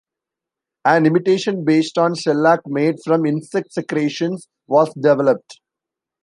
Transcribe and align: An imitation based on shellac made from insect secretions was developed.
An 0.83 1.05
imitation 1.05 1.63
based 1.63 1.99
on 1.99 2.15
shellac 2.15 2.61
made 2.65 2.95
from 3.05 3.23
insect 3.23 3.71
secretions 3.73 4.47
was 4.65 4.91
developed. 4.95 5.59